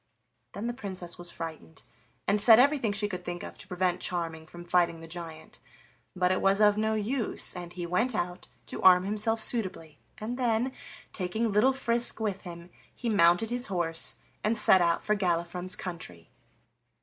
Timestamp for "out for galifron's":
14.81-15.75